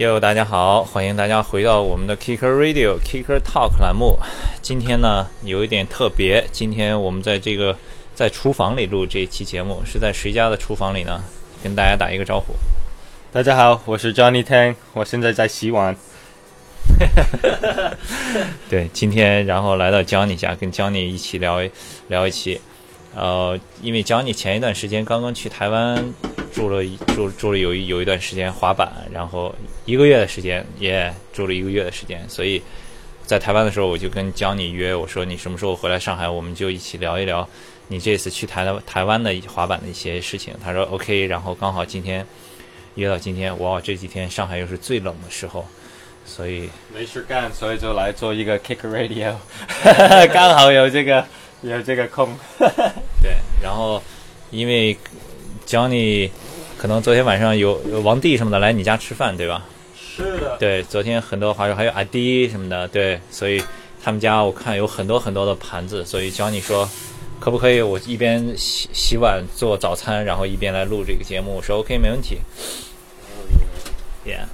[0.00, 4.18] 哟，大家好，欢迎大家回到我们的 Kicker Radio Kicker Talk 栏目。
[4.62, 7.76] 今天呢有一点特别，今天我们在这个
[8.14, 11.22] 在厨房里录这一期节目，是在谁家的厨房里呢？
[11.62, 12.54] 跟大家打一个招呼。
[13.30, 15.94] 大家好，我是 Johnny Tang，我现在在洗碗。
[18.70, 21.60] 对，今天然后来到 Johnny 家，跟 Johnny 一起聊
[22.08, 22.58] 聊一期。
[23.14, 26.14] 呃，因为 Johnny 前一段时间刚刚去台湾
[26.52, 29.54] 住了住住了有一有一段时间滑板，然后
[29.84, 32.62] 一个月的时间也住了一个月的时间，所以
[33.26, 37.48] 在台湾的时候我就跟 Johnny 约，我说你什么时候回来上海，我们就一起聊一聊
[37.88, 40.54] 你这次去台台湾的滑板的一些事情。
[40.62, 42.24] 他说 OK，然后刚好今天
[42.94, 45.66] 约到今天，哇，这几天上海又是最冷的时候，
[46.24, 49.34] 所以没事干，所以就来做一个 Kick Radio，
[50.32, 51.24] 刚好有这个
[51.62, 52.28] 有这个空。
[53.22, 54.02] 对，然后
[54.50, 54.96] 因为
[55.66, 56.30] Johnny
[56.78, 59.64] 可能昨天晚上有王帝什么的来你家吃饭，对吧？
[59.94, 60.56] 是的。
[60.58, 63.62] 对，昨天很多华友还有阿弟什么的，对，所以
[64.02, 66.88] 他们家我看有很多很多的盘子，所以 Johnny 说
[67.38, 71.56] 可不可以我一边洗洗碗做早餐，然后一边来录这个节目？
[71.56, 72.38] 我说 OK，没问题。
[74.26, 74.44] Yeah，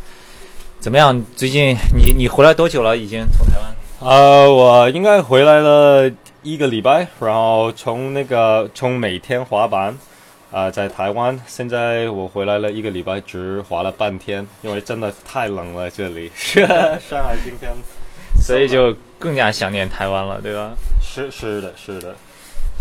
[0.81, 1.25] 怎么样？
[1.35, 2.97] 最近你你回来多久了？
[2.97, 3.75] 已经从台湾？
[4.01, 6.11] 呃，我应该回来了。
[6.47, 9.99] 一个礼拜，然后从那个从每天滑板，
[10.53, 16.31] 啊，在台湾，现在我回来了一个礼拜，只滑了半天，因为真的太冷了这里。
[16.39, 17.73] 上海今天，
[18.41, 20.71] 所以就更加想念台湾了，对吧？
[21.03, 22.15] 是是的，是的。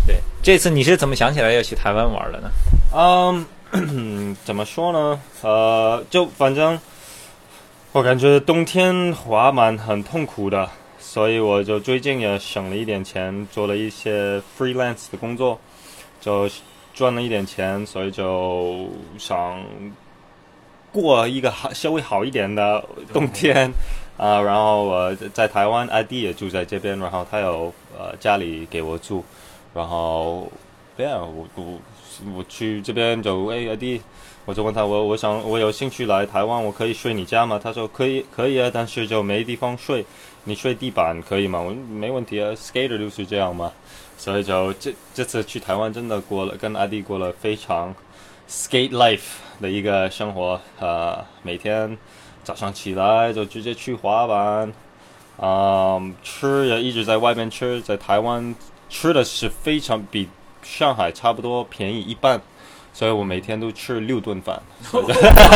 [0.06, 2.50] 对，这次你是怎么想起来要去台湾玩的呢？
[2.94, 5.20] 嗯， 怎么说呢？
[5.42, 6.78] 呃，就反正
[7.90, 10.70] 我感觉冬天滑板很痛苦的。
[11.08, 15.58] 所以我就最近也省了一点钱，做了一些 freelance 的工作，
[16.20, 16.50] 就
[16.92, 19.62] 赚了一点钱，所以就想
[20.92, 22.84] 过一个好稍微好一点的
[23.14, 23.70] 冬天
[24.18, 24.40] 啊。
[24.42, 29.22] 然后我在台湾，ID 也住在这边，然后他有呃家里给我住，
[29.72, 30.50] 然后
[30.96, 31.78] 对啊，我我
[32.36, 34.02] 我去这边就哎 ID，
[34.44, 37.60] 我就问他我我想我有兴趣来台湾，我可以睡你家吗？
[37.62, 40.04] 他说可以可以啊，但是就没地方睡。
[40.48, 41.60] 你睡地板可以吗？
[41.60, 43.72] 我没问题啊，skater 就是这样嘛。
[44.16, 47.92] 所以就这这次去台湾真的过了，跟阿弟过了非常
[48.48, 49.20] skate life
[49.60, 50.60] 的一个生活。
[50.78, 51.98] 呃，每天
[52.44, 54.72] 早上起来就直接去滑板，
[55.38, 58.54] 啊，吃也一直在外面吃，在台湾
[58.88, 60.28] 吃的是非常比
[60.62, 62.40] 上海差不多便宜一半，
[62.94, 64.62] 所以我每天都吃六顿饭。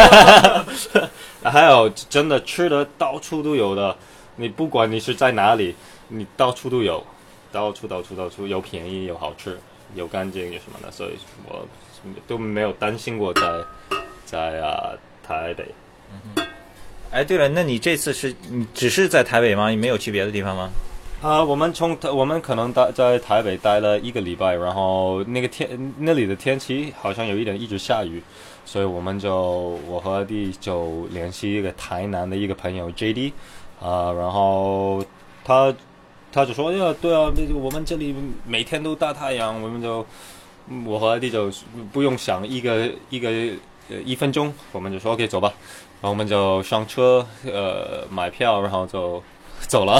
[1.44, 3.96] 还有真的吃的到处都有的。
[4.36, 5.74] 你不管你是在哪里，
[6.08, 7.04] 你到处都有，
[7.52, 9.58] 到处到处到处有便宜有好吃
[9.94, 11.10] 有干净有什么的，所以
[11.48, 11.66] 我
[12.26, 13.42] 都没有担心过在
[14.24, 14.92] 在啊
[15.22, 15.64] 台北。
[16.12, 16.46] 嗯
[17.12, 19.68] 哎，对了，那你这次是你只是在台北吗？
[19.68, 20.70] 你没有去别的地方吗？
[21.20, 28.22] 啊，我们从我们可能待在台北待了一个礼拜，然后那个天那里的天气好像有一点一直下雨，
[28.64, 33.32] 所以我们就我和弟就联系一个台南的一个朋友 J D。
[33.80, 35.02] 啊，然后
[35.42, 35.74] 他
[36.30, 38.14] 他就说：“呀，对啊，我们这里
[38.46, 40.04] 每天都大太阳，我们就
[40.84, 41.50] 我和阿弟就
[41.90, 43.30] 不用想一个一个
[43.88, 45.52] 呃一分钟，我们就说 OK 走吧。
[46.02, 49.22] 然后我们就上车，呃，买票，然后就
[49.60, 49.98] 走了。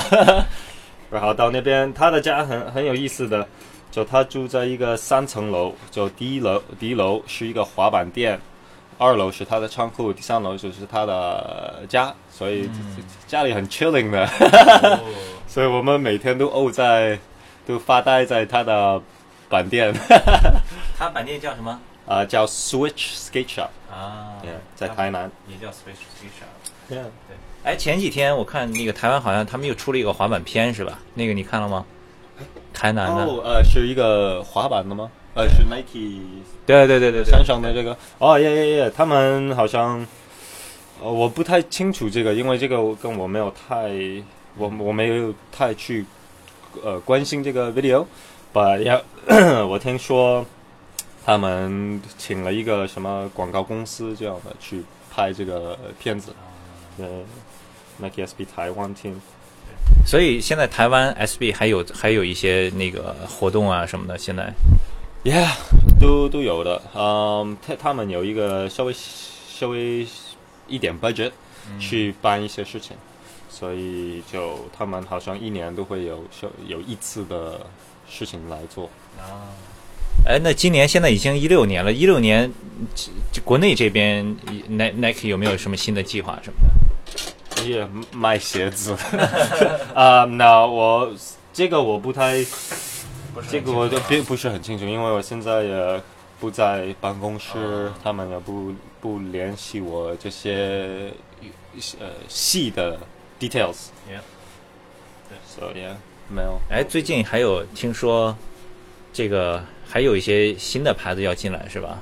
[1.10, 3.48] 然后到那边，他的家很很有意思的，
[3.90, 8.38] 就他住在一个三层楼，就第一楼第一楼是一个滑板店。”
[9.00, 12.68] 二楼是他的仓库，第三楼就是他的家，所以
[13.26, 14.28] 家里很 chilling 的，
[15.48, 17.18] 所以我们每天都沤在，
[17.66, 19.00] 都发呆在他的
[19.48, 19.90] 板店。
[20.98, 21.80] 他板店叫什么？
[22.06, 24.36] 啊，叫 Switch Skate Shop 啊，
[24.76, 25.30] 在台南。
[25.48, 26.50] 也叫 Switch Skate Shop。
[26.90, 26.98] 对。
[27.64, 30.98] 哎，前几天我看那个台湾好像他们又出了一个滑板片，是吧？
[31.14, 31.86] 那个你看了吗？
[32.74, 33.24] 台南的。
[33.24, 35.10] 哦，呃，是一个滑板的吗？
[35.32, 36.20] 呃，是 Nike，
[36.66, 37.96] 对对对对，山上的这个。
[38.18, 40.04] 哦耶耶耶，他们好像，
[41.00, 43.90] 呃，我不太清楚这个，因为这个跟我没有太，
[44.56, 46.04] 我我没有太去，
[46.82, 49.00] 呃，关心这个 video，but 要
[49.68, 50.44] 我听说
[51.24, 56.34] 他们请了一个什么广告公司这样的去拍这个片子，
[56.98, 57.06] 呃
[57.98, 59.14] ，Nike SB 台湾 team，
[60.04, 64.52] 所以现在台湾 SB 还有还有一些那个活动啊什么的，现在。
[65.22, 65.50] Yeah，
[66.00, 66.80] 都都有的。
[66.94, 70.06] 嗯，他他们有一个稍微稍微
[70.66, 71.32] 一点 budget
[71.78, 72.96] 去办一些事情，
[73.50, 76.24] 所以就他们好像一年都会有
[76.66, 77.60] 有一次的
[78.08, 78.88] 事情来做。
[79.18, 79.52] 啊，
[80.26, 82.50] 哎，那今年现在已经一六年了，一六年
[83.44, 84.24] 国内这边
[84.68, 86.58] Nike 有没有什么新的计划什么
[87.56, 87.68] 的？
[87.68, 88.96] 也卖鞋子
[89.94, 90.24] 啊。
[90.24, 91.12] 那我
[91.52, 92.42] 这个我不太，
[93.48, 96.02] 这个我就并不是很清楚，因为我现在也
[96.40, 101.12] 不在办公室，他们也不不联系我这些
[101.98, 102.98] 呃细的
[103.38, 103.88] details。
[104.10, 104.20] Yeah.
[105.46, 105.94] So yeah，
[106.28, 106.60] 没有。
[106.68, 108.36] 哎，最近还有听说
[109.12, 111.98] 这个还有一些新的牌子要进来是吧？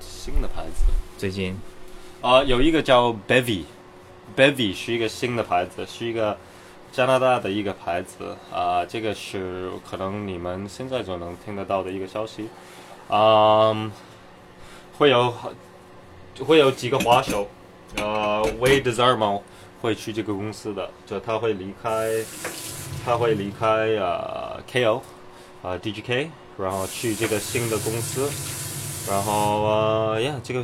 [0.00, 1.56] 新的牌子最近
[2.20, 6.36] 啊、有一个叫 Bevy，Bevy 是一个新的牌子，是一个
[6.92, 12.48] 加拿大的一个牌子啊、这个是可能你们现在就能听得到的一个消息，
[13.08, 13.90] 嗯，
[14.98, 15.32] 会有
[16.44, 17.48] 会有几个滑手，
[17.96, 19.42] 呃，Wade Zarmo
[19.80, 22.10] 会去这个公司的，就他会离开，
[23.04, 25.00] 他会离开啊、KO
[25.62, 26.28] 啊、DGK，
[26.58, 28.28] 然后去这个新的公司。
[29.08, 30.62] 然后呃呀，这个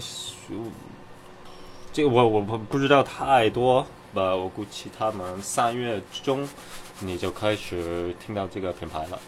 [1.93, 6.49] 这个我我不不知道太多，吧，我估计他们三月中
[7.01, 9.19] 你就开始听到这个品牌了、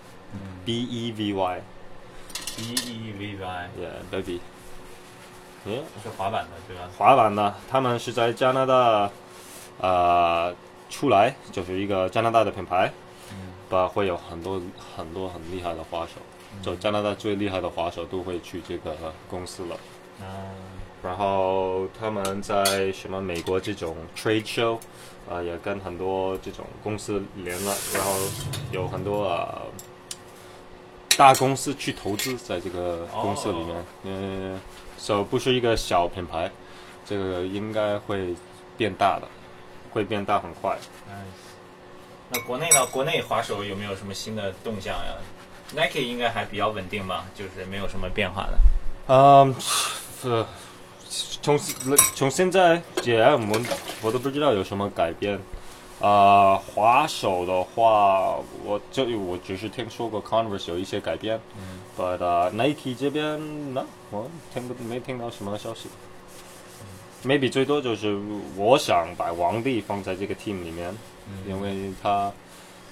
[0.64, 6.88] b E V Y，E E V Y yeah baby，yeah 是滑板的对吧？
[6.96, 9.10] 滑板呢，他们是在加拿大
[9.78, 10.54] 呃
[10.88, 12.90] 出来，就是一个加拿大的品牌，
[13.68, 14.60] 吧，会有很多
[14.96, 16.14] 很多很厉害的滑手，
[16.62, 18.96] 就加拿大最厉害的滑手都会去这个
[19.28, 19.76] 公司了。
[20.20, 20.26] 嗯，
[21.02, 24.78] 然后他们在什么美国这种 trade show，
[25.30, 28.12] 啊、也跟很多这种公司连了，然后
[28.72, 29.62] 有很多啊、
[31.16, 34.60] 大公司去投资在这个公司里面，嗯、
[34.96, 36.50] 所以不是一个小品牌，
[37.06, 38.34] 这个应该会
[38.76, 39.28] 变大的，
[39.92, 40.76] 会变大很快。
[42.30, 42.86] 那国内呢？
[42.92, 45.16] 国内滑手有没有什么新的动向呀
[45.74, 48.58] ？Nike 应该还比较稳定吧，就是没有什么变化的。
[49.06, 49.54] 嗯，
[50.24, 50.46] 呃，
[51.42, 51.58] 从
[52.14, 53.64] 从现在姐我们
[54.02, 55.38] 我都不知道有什么改变。
[56.00, 65.88] 啊、滑手的话，我就我只是听说过 Converse 有一些改变，嗯，but、uh, Nike 这边呢，我听不没听到什么消息。
[67.24, 68.16] maybe 最多就是
[68.54, 70.96] 我想把王帝放在这个 team 里面，
[71.48, 72.32] 因为他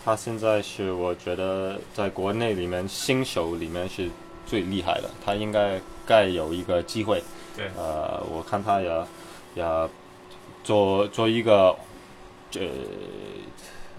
[0.04, 4.10] 他现在是我觉得在国内里面新手里面是
[4.48, 7.22] 最厉害的，他应该该有一个机会。
[7.56, 7.66] 对。
[7.76, 9.04] 呃，我看他也
[9.54, 9.64] 也
[10.62, 11.74] 做做一个
[12.50, 12.60] 这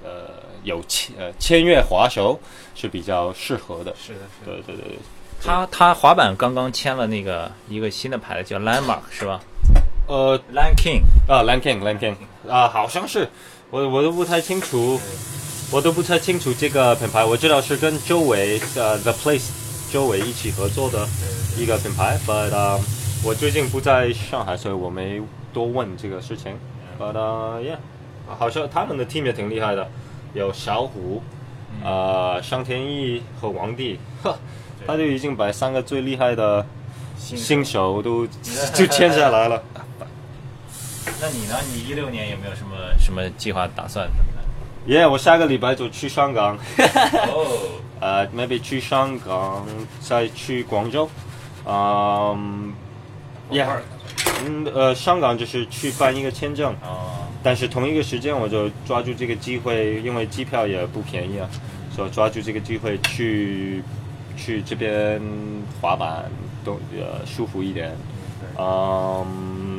[0.03, 2.39] 呃有签呃签约滑手
[2.75, 3.93] 是比较适合的。
[4.01, 4.61] 是的，是的。
[4.63, 4.97] 对对对，
[5.43, 9.39] 他他滑板刚刚签了那个一个新的牌子叫 Landmark 是吧？
[10.07, 12.15] 呃？Land King 啊，Lan King Lan King
[12.49, 13.27] 啊，好像是。
[13.69, 14.97] 我我都不太清楚，
[15.73, 19.49] 我都不太清楚这个品牌，我知道是跟周围呃 The Place
[19.91, 21.05] 周围一起合作的
[21.57, 22.79] 一个品牌，but、uh,
[23.23, 25.21] 我最近不在上海，所以我没
[25.51, 26.57] 多问这个事情。
[26.97, 27.77] But、uh, yeah，
[28.27, 29.87] 好像他们的 team 也挺厉害的，
[30.33, 31.21] 有小虎、
[31.83, 34.37] 呃上田一和王帝，呵，
[34.85, 36.65] 他就已经把三个最厉害的
[37.17, 38.25] 新手都
[38.73, 39.61] 就签下来了。
[41.19, 41.55] 那你呢？
[41.73, 44.07] 你一六年有没有什么什么计划打算？
[44.85, 47.45] 耶我下个礼拜就去香港，哦，
[47.99, 49.65] 呃，maybe 去香港，
[49.99, 51.09] 再去广州，
[51.65, 52.71] 嗯、
[53.49, 53.81] e a h
[54.45, 61.49] 嗯，呃，香港就是去办一个签证，哦，但是同一个时间我就抓住这个机会，因为机票也不便宜啊，
[61.91, 63.81] 所以抓住这个机会去
[64.35, 65.21] 去这边
[65.81, 66.29] 滑板，
[66.63, 67.95] 都呃舒服一点，
[68.57, 69.77] 嗯，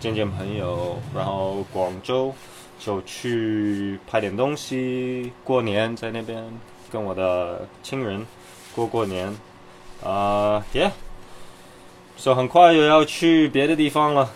[0.00, 2.34] 见见朋友，然后广州
[2.78, 6.42] 就去拍点东西，过年在那边
[6.90, 8.26] 跟我的亲人
[8.74, 9.28] 过过年，
[10.02, 10.92] 啊、y e a h
[12.16, 14.28] 所以很快又要去别的地方了，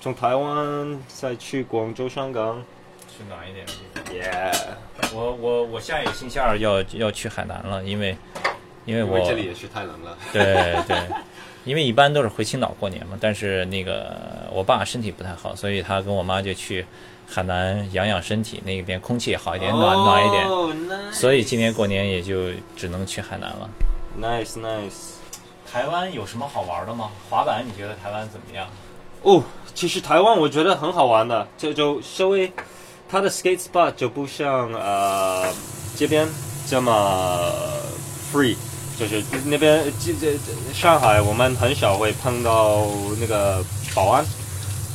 [0.00, 2.62] 从台湾再去广州、香港
[3.08, 4.52] 去哪一点的地方。
[4.52, 8.16] ，Yeah，我我我下一个星期二要要去海南了，因为
[8.84, 10.16] 因为我这里也是太冷了。
[10.32, 10.96] 对对，
[11.64, 14.14] 因为一般都是回青岛过年嘛，但是那个
[14.52, 16.84] 我爸身体不太好，所以他跟我妈就去
[17.26, 20.46] 海南养养身体，那边空气也好一点，暖暖一点，
[20.88, 23.70] 点所以今年过年也就只能去海南了。
[24.20, 25.14] nice nice。
[25.70, 27.10] 台湾有什么好玩的吗？
[27.28, 28.66] 滑板你觉得台湾怎么样？
[29.22, 29.42] 哦，
[29.74, 32.52] 其实台湾我觉得很好玩的，这就稍微
[33.08, 35.46] 它的 skate spot 就不像呃
[35.96, 36.28] 这边
[36.66, 37.50] 这么
[38.32, 38.56] free，
[38.98, 42.86] 就是那边这这这上海我们很少会碰到
[43.18, 44.24] 那个保安，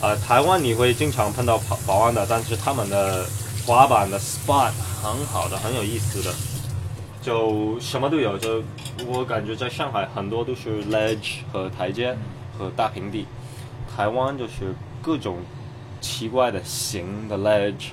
[0.02, 3.26] 呃台湾你会经常碰到保保安的，但是他们的
[3.66, 4.72] 滑板的 spot
[5.02, 6.34] 很好的，很有意思的。
[7.22, 8.64] 就什么都有，就
[9.06, 12.16] 我感觉在上海很多都是 ledge 和台阶
[12.58, 13.26] 和大平地，
[13.94, 15.38] 台湾就是各种
[16.00, 17.90] 奇怪的形的 ledge，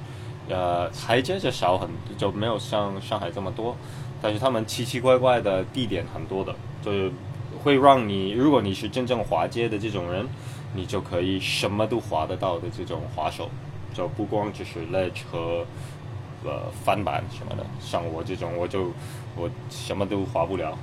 [0.49, 3.77] 呃，台阶就少很，就没有像上海这么多，
[4.23, 7.11] 但是他们奇奇怪怪的地点很多的，就是
[7.65, 10.25] 会让你，如果你是真正滑街的这种人，
[10.73, 13.51] 你就可以什么都滑得到的这种滑手，
[13.93, 15.67] 就不光只是 ledge 和
[16.47, 18.93] 呃翻板什么的，像我这种我就
[19.37, 20.79] 我什么都滑不了。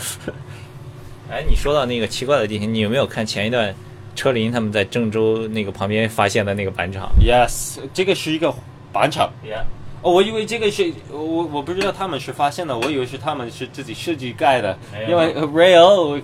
[1.30, 3.74] 哎，你说到那个奇怪的地形，你有没有看前一段
[4.16, 8.54] 车林他们在郑州那个旁边发现的那个板场？Yes，这个是一个
[8.92, 9.30] 板场。
[9.44, 9.64] Yeah，
[10.00, 11.18] 哦，我以为这个是我
[11.52, 14.78] 我不知道他们是发现的，我以为是他们是自己设计盖的
[15.08, 16.20] 因为呃 rail，我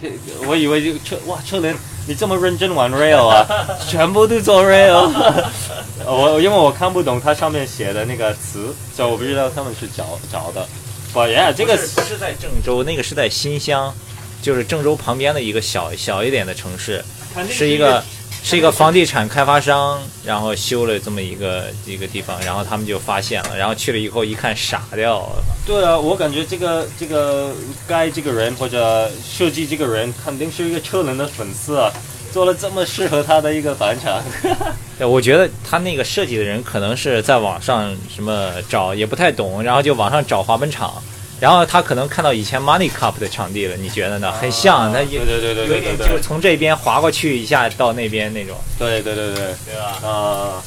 [0.47, 1.76] 我以为就车哇车轮，
[2.07, 3.47] 你这么认真玩 rail 啊，
[3.88, 5.11] 全部都做 rail。
[6.07, 10.66] 我因为我看不懂它上面写的那个词，所以我不知道他们是找找的。
[11.12, 13.95] But yeah，这个是在郑州，那个是在新乡，
[14.43, 17.04] 就是郑州旁边的一个小小一点的城市，
[17.49, 18.04] 是一个
[18.47, 25.43] 是一个房地产开发商，然后修了这么一个一个地方，然后他们就发现了，然后去了以后一看傻掉了。
[25.65, 27.55] 对啊，我感觉这个这个
[27.89, 31.91] 该这个人或者设计这个人肯定是一个车轮的粉丝啊，
[32.35, 34.23] 做了这么适合他的一个板厂。
[34.99, 41.03] 对，我觉得他那个设计的人可能是在网上什么找也不太懂，然后就网上找滑板场，
[41.41, 44.33] 然后他可能看到以前 Money Cup 的场地了，你觉得呢？
[44.33, 50.09] 很像，他有对对对对有一点就是从这边滑过去一下到那边那种，对对对对，对吧？
[50.09, 50.62] 啊、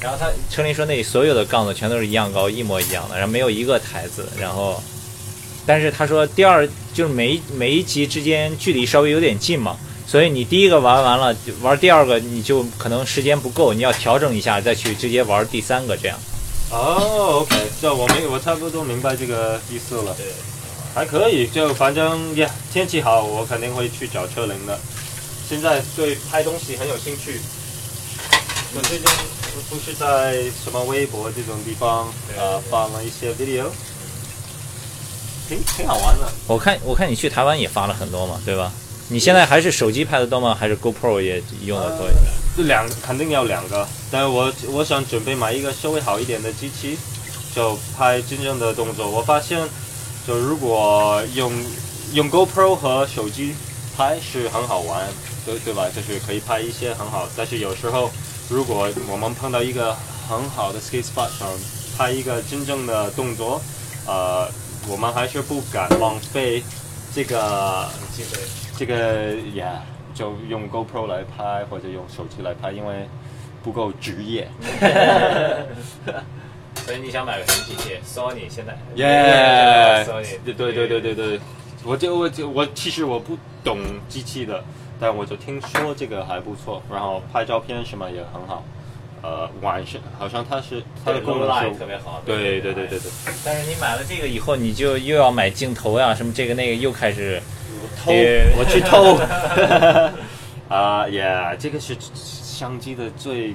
[0.00, 4.82] 然后他车林说那里所有的杠子全都是一样高，一模一样的，然后没有一个台子，然后，
[5.64, 16.18] 但是他说第二就是每一每一级之间距离稍微有点近嘛，所以你第一个玩完了，玩第二个你就可能时间不够，你要调整一下再去直接玩第三个这样。
[16.70, 20.26] 哦，OK，这我明我差不多明白这个意思了，对，
[20.94, 24.78] 还可以，就反正呀，天气好，我肯定会去找车龄的。
[25.48, 27.40] 现在对拍东西很有兴趣，
[28.74, 29.06] 我最近
[29.70, 33.66] 不是在什么微博这种地方啊呃放了一些 video，
[35.48, 36.28] 挺挺好玩的。
[36.48, 38.72] 我看我看你去台湾也发了很多嘛，对吧？
[39.08, 40.52] 你现在还是手机拍的多吗？
[40.58, 42.24] 还是 GoPro 也用的多一点？
[42.56, 46.98] 这两肯定要两个，但是我我想准备买一个稍微好一点的机器，
[47.54, 49.08] 就拍真正的动作。
[49.08, 49.60] 我发现，
[50.26, 51.52] 就如果用
[52.14, 53.54] 用 GoPro 和手机
[53.96, 55.06] 拍是很好玩，
[55.44, 55.88] 对对吧？
[55.94, 58.10] 就是可以拍一些很好，但是有时候
[58.48, 59.96] 如果我们碰到一个
[60.28, 61.48] 很好的 skate spot 上
[61.96, 63.62] 拍一个真正的动作，
[64.04, 64.48] 呃，
[64.88, 66.60] 我们还是不敢浪费
[67.14, 68.40] 这个机会。
[68.76, 69.82] 这个呀，
[70.14, 73.08] 就用 GoPro 来拍或者用手机来拍，因为
[73.62, 74.48] 不够职业。
[76.84, 81.40] 所以你想买个什么机器？Sony 现在耶 Sony 对对对对对对，
[81.84, 83.78] 我就我就我其实我不懂
[84.08, 84.62] 机器的，
[85.00, 88.62] 但我就听说这个还不错，然后拍照片什么也很好。
[89.22, 92.22] 呃，晚上好像它是它的功能是特别好。
[92.24, 93.10] 对对对对对，
[93.44, 97.42] 但是你买了这个以后，你就又要买镜头呀，什么这个那个，又开始
[98.02, 98.12] 偷
[98.58, 99.18] 我去偷。
[100.74, 103.54] 啊呀，这个是相机的最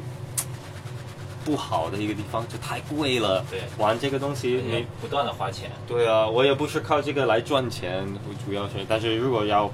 [1.43, 3.43] 不好的一个地方，就太贵了。
[3.49, 5.69] 对玩这个东西你你不断的花钱。
[5.85, 8.07] 对啊，我也不是靠这个来赚钱，
[8.45, 9.69] 主要是，但是如果要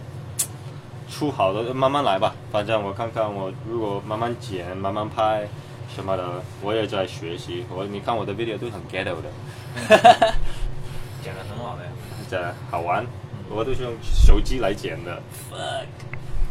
[1.08, 2.34] 出好的，慢慢来吧。
[2.51, 5.48] 反正我看看，我如果慢慢剪、慢慢拍
[5.96, 7.66] 什么的，我也在学习。
[7.70, 9.30] 我你看我的 video 都很 ghetto 的，
[11.22, 11.92] 剪的很好的呀。
[12.27, 13.06] 这好玩。
[13.50, 15.22] 我都是用手机来剪的。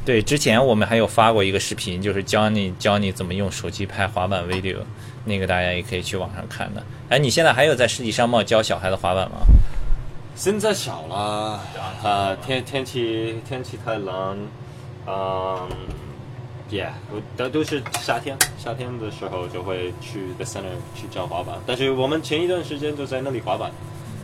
[0.04, 4.78] 对，之前我们还有发过一个视频，就是教你教你怎么用手机拍滑板 video，
[5.24, 6.82] 那个大家也可以去网上看的。
[7.08, 9.38] 哎，你现在还有在世纪商贸教小孩的滑板吗？
[10.36, 11.60] 现在少了，
[12.04, 14.38] 啊，天天气天气太冷，
[15.06, 15.68] 嗯
[16.70, 23.72] ，yeah，我都都是夏天，夏天的时候就会去 the center 去教滑板，但是我们前一段时间就在那里滑板，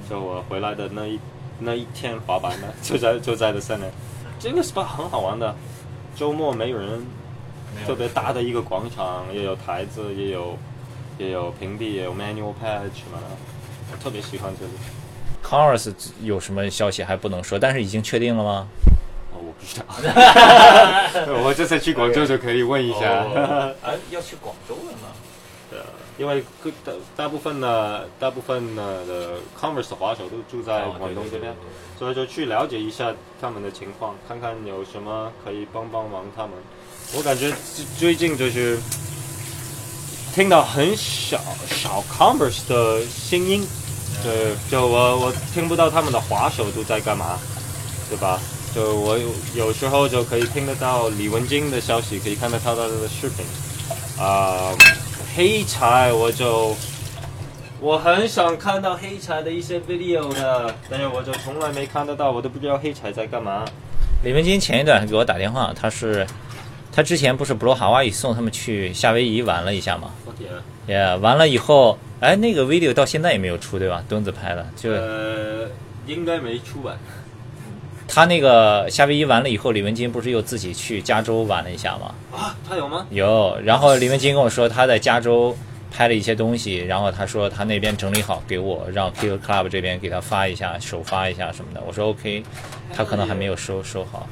[0.09, 1.19] 就我回来的那一
[1.65, 3.87] 那一天滑板呢， 就在就在的森林
[4.39, 5.55] 这个 spot 很好玩的，
[6.17, 7.07] 周末没有人，
[7.87, 10.59] 特别大的一个广场，也有台子，也有
[11.19, 13.19] 也有平地，也有 manual patch 嘛，
[13.91, 14.73] 我特别喜欢这里。
[15.43, 15.93] Converse
[16.23, 18.69] 有什么消息还不能说，但是已经确定了吗？
[19.33, 19.87] 哦，我不知道。
[21.45, 23.11] 我这次去广州就可以问一下。
[23.83, 25.09] 啊，要去广州了吗？
[26.23, 31.53] 因为各大大部分呢大部分呢的 Converse 的滑手都住在广东这边，
[31.99, 36.53] 所以就去了解一下他们的情况，看看有什么可以帮帮忙他们。
[37.13, 38.79] 我感觉最最近就是
[40.33, 43.67] 听到很少少 Converse 的声音，
[44.23, 47.37] 对，就我我听不到他们的滑手都在干嘛，
[48.09, 48.39] 对吧？
[48.73, 53.45] 就我有有时候就可以听得到李文金的消息，可以看得到他的视频，
[54.23, 54.71] 啊、
[55.35, 56.77] 黑柴我就
[57.81, 63.65] 我很想看到黑柴的一些 video 的，但是我就从来没看得到，我都不知道黑柴在干嘛。
[64.23, 66.27] 李文金前一段还给我打电话，他是
[66.93, 70.11] 他之前不是布罗哈瓦伊送他们去夏威夷玩了一下嘛？
[70.27, 70.51] 我天，
[70.87, 74.05] 也、完了以后，哎，那个 video 到现在也没有出，对吧？
[74.09, 75.67] 墩子拍的，就呃，
[76.07, 76.95] 应该没出吧？
[78.15, 82.15] 他那个夏威夷完了以后，李文金不是又自己去加州玩了一下吗？
[82.31, 83.07] 啊，他有吗？
[83.09, 85.57] 有，然后李文金跟我说他在加州
[85.91, 91.83] 拍了一些东西，然后他说他那边整理好给我，让 Kill Club 这边给他发一下，首发一下什么的。
[91.87, 92.45] 我说 OK，
[92.95, 94.29] 他可能还没有收收好。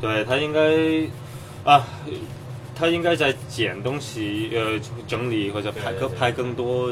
[0.00, 1.86] 对他应该啊，
[2.74, 6.90] 他应该在捡东西，呃，整理或者拍更拍更多。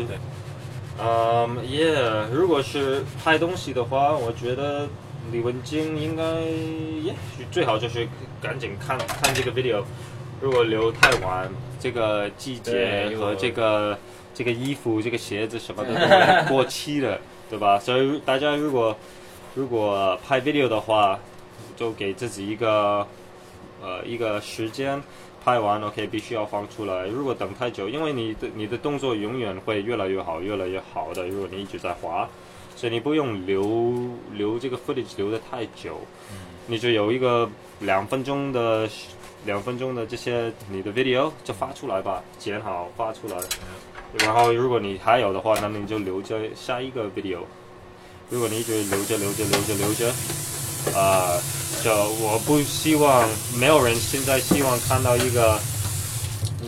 [1.01, 4.87] 嗯，Yeah，如果是拍东西的话，我觉得
[5.33, 6.23] 李文金应该
[7.03, 8.07] 也许最好就是
[8.41, 9.83] 赶紧看看这个 video。
[10.41, 11.51] 如果留太晚，
[11.81, 13.99] 这个季节和这个
[14.35, 15.95] 这个衣服、这个鞋子什么的
[16.45, 17.79] 都过期了，对吧？
[17.79, 18.97] 所以大家如果
[19.55, 21.19] 如果拍 video 的话，
[21.77, 23.07] 就给自己一个
[23.81, 25.03] 呃一个时间，
[25.43, 27.07] 拍完 OK 必须要放出来。
[27.07, 31.27] 如果等太久，因为你的你的动作永远会越来越好，越来越好的。
[31.27, 32.29] 如果你一直在滑，
[32.77, 33.95] 所以你不用留
[34.33, 36.01] 留这个 footage 留的太久，
[36.67, 37.49] 你就有一个
[37.81, 38.89] 两分钟的
[39.47, 43.37] 两分钟的这些你的 video 就发出来吧，剪好发出来。
[44.21, 47.39] 然后如果你还有的话，那你就留着下一个 video。
[48.31, 50.09] 如果你一直留着留着留着留着，
[50.97, 51.39] 啊、
[51.83, 53.29] 就我不希望
[53.59, 55.59] 没有人现在希望看到一个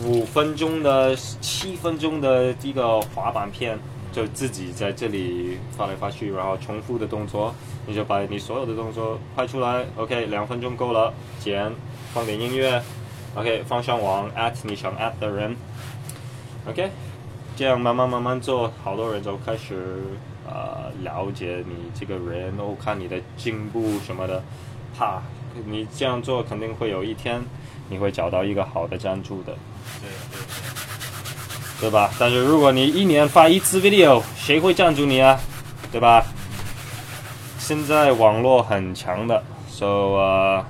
[0.03, 3.77] 五分钟的、七分钟的一个滑板片，
[4.17, 7.53] 就自己在这里发来发去，然后重复的动作，
[7.85, 9.85] 你就把你所有的动作拍出来。
[9.95, 11.71] OK，两分钟够了，剪，
[12.15, 12.81] 放点音乐
[13.35, 15.55] ，OK，放上网，at 你想 at 的人
[16.67, 16.89] ，OK，
[17.55, 20.01] 这样慢慢慢慢做，好多人就开始
[20.47, 24.41] 呃了解你这个人，然后看你的进步什么的，
[24.97, 25.21] 怕
[25.67, 27.39] 你这样做肯定会有一天
[27.87, 29.55] 你会找到一个好的赞助的。
[30.01, 30.76] 对对
[31.91, 32.11] 吧？
[32.17, 35.39] 但是如果你一年发一次 video，谁会赞助你啊？
[35.91, 36.25] 对吧？
[37.59, 40.65] 现在网络很强的，so 呃，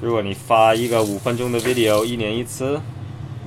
[0.00, 2.80] 如果你发一个五分钟的 video，一年一次，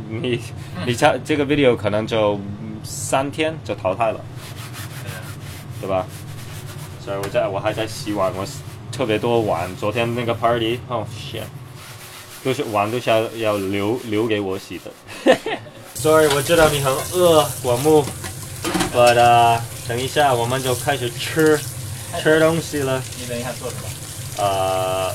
[0.10, 0.42] 你
[0.86, 4.20] 你这这个 video 可能就嗯三天就淘汰了，
[5.80, 6.06] 对吧？
[7.06, 8.46] 所以我在我还在洗碗，我
[8.92, 9.74] 特别多碗。
[9.78, 11.44] 昨天那个 party，哦、shit，
[12.44, 14.92] 都是碗都是要要留留给我洗的。
[16.02, 18.06] Sorry，我知道你很饿，果木
[18.96, 21.60] ，but、uh, 等一下我们就开始吃
[22.24, 23.04] 吃东西了。
[23.20, 23.84] 你等一下做什么？
[24.38, 25.14] 呃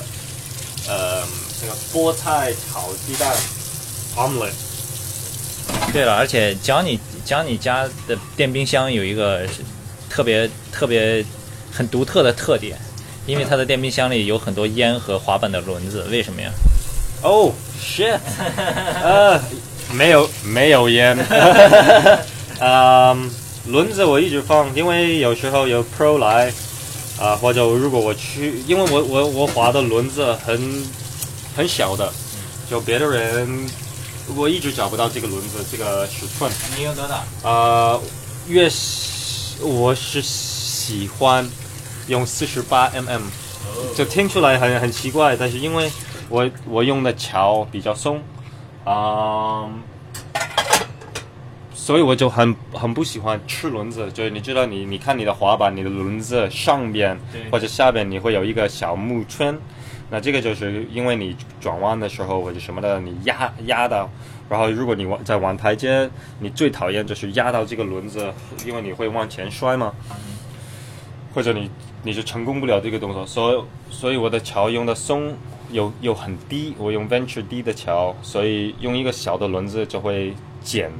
[0.87, 1.23] 呃，
[1.63, 3.35] 那个菠菜炒鸡蛋
[4.15, 4.51] omelet。
[5.91, 9.41] 对了，而且讲你讲你家的电冰箱有一个
[10.07, 11.25] 特别特别
[11.73, 12.77] 很独特的特点，
[13.25, 16.51] 因为它的电冰箱里有很多烟和滑板的轮子，为什么呀
[17.23, 18.19] ？Oh shit！
[19.01, 19.41] 呃，
[19.95, 21.17] 没有没有烟。
[22.59, 23.29] 嗯，
[23.67, 26.51] 轮子我一直放，因为有时候有 pro 来，
[27.19, 30.85] 啊、或者如果我去，因为我我我滑的轮子很
[31.55, 32.11] 很小的，
[32.69, 33.65] 就别的人
[34.35, 36.51] 我一直找不到这个轮子这个尺寸。
[36.77, 37.23] 你有多大？
[37.43, 38.01] 呃，
[38.47, 41.49] 越喜我是喜欢
[42.07, 43.21] 用四十八 mm，
[43.95, 45.91] 就听出来很很奇怪，但是因为
[46.29, 48.21] 我我用的桥比较松，
[48.85, 49.67] 啊、
[51.73, 54.11] 所以我就很很不喜欢吃轮子。
[54.11, 57.19] 就是你知道你你看你的滑板，你的轮子上边
[57.51, 59.57] 或者下边你会有一个小木圈，
[60.09, 64.07] 那这个就是因为你转弯的时候或者什么的，你压压到，
[64.47, 66.07] 然后如果你往在往台阶，
[66.39, 68.31] 你最讨厌就是压到这个轮子，
[68.67, 69.91] 因为你会往前摔嘛，
[71.33, 71.71] 或者你
[72.03, 75.35] 你就成功不了这个动作，所以所以我的桥用的松
[75.71, 80.91] 又又很低，我用 venture 低的桥，所以用一个小的轮子就会减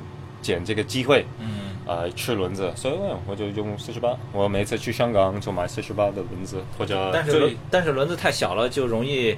[0.41, 1.25] 减这个机会。
[1.39, 2.95] 嗯，呃，吃轮子，所以
[3.28, 4.15] 我就用四十八。
[4.32, 9.36] 我每次去香港就买四十八的轮子，或者但是轮但是轮子太小了，就容易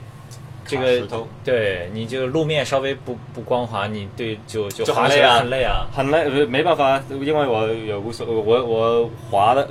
[0.65, 5.87] 这个对你就路面稍微不不光滑，你对就就滑起就很累啊来很累啊。
[5.93, 9.69] 很累，呃没办法，因为我也无所我我滑的，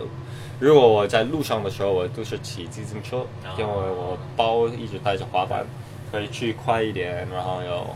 [0.59, 3.27] 如果我在路上的时候，我都是骑自行车，
[3.59, 5.67] 因为我包一直带着滑板，
[6.11, 7.87] 可以去快一点，然后有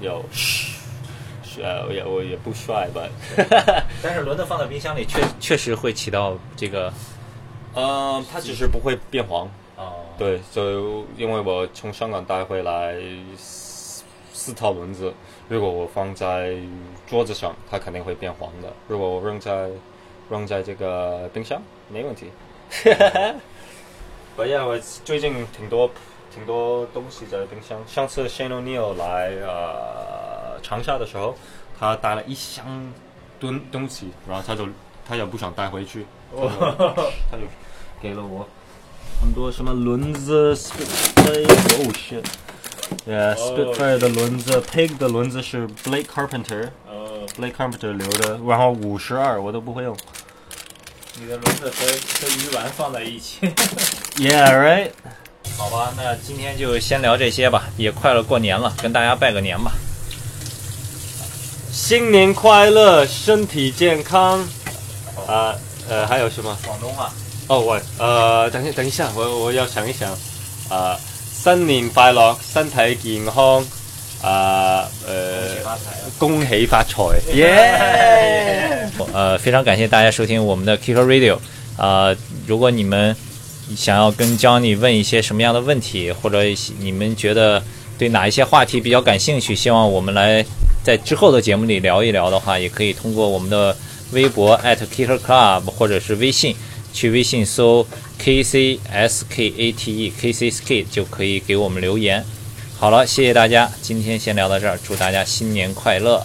[0.00, 0.24] 有，
[1.62, 3.02] 呃，也我也不帅吧，
[4.02, 6.92] 但是轮子放在冰箱里确确实会起到这个
[7.74, 9.48] 呃，它只是不会变黄。
[9.76, 12.96] 哦，对，就因为我从香港带回来
[13.36, 14.02] 四
[14.32, 15.14] 四套轮子，
[15.48, 16.56] 如果我放在
[17.06, 18.72] 桌子上，它肯定会变黄的。
[18.88, 19.68] 如果我扔在
[20.30, 22.30] 扔在这个冰箱，没问题。
[24.36, 25.90] 不呀，我最近挺多
[26.32, 27.80] 挺多东西在冰箱。
[27.86, 31.36] 上次 Shane O'Neill 来呃长沙的时候，
[31.78, 32.92] 他带了一箱
[33.40, 34.68] 吨东西，然后他就
[35.08, 37.42] 他也不想带回去，他就
[38.00, 38.46] 给了我
[39.20, 42.24] 很多什么轮子，Spitfire，哦 shit。
[43.06, 46.70] Yeah, Spitfire 的轮子，Pig 的轮子是 Blake Carpenter，Blake
[47.18, 47.26] 哦
[47.56, 49.96] ，Carpenter 留的，然后五十二我都不会用。
[51.20, 51.86] 你的轮子和
[52.20, 53.38] 和鱼丸放在一起。
[54.16, 54.90] Yeah, right.
[55.56, 59.72] 好吧，那今天就先聊这些吧，也快了过年了，跟大家拜个年吧。
[61.72, 64.40] 新年快乐，身体健康。
[65.26, 65.54] 啊，
[65.88, 66.56] 呃，还有什么？
[66.64, 67.12] 广东话，
[67.48, 70.10] 哦，我，呃，等一等一下，我我要想一想。
[70.68, 70.96] 啊、
[71.32, 73.64] 新年快乐，身体健康。
[74.22, 75.92] 啊、呃，发财。
[76.18, 78.90] 恭喜发财，耶！
[79.12, 81.38] 呃，非常感谢大家收听我们的 Kicker Radio。
[81.76, 83.14] 呃，如果你们
[83.76, 86.42] 想要跟 Johnny 问一些什么样的问题，或者
[86.80, 87.62] 你们觉得
[87.96, 90.44] 对哪一些话题比较感兴趣，希望我们来
[90.82, 93.76] 在之后的节目里聊一聊的话，也可以通过我们的
[94.10, 96.56] 微博 @Kicker Club 或者是微信，
[96.92, 97.86] 去微信搜
[98.18, 102.24] K C S K A T E K C S K 就可以给我们留言。
[102.80, 106.24] 好了，谢谢大家，今天先聊到这儿，祝大家新年快乐。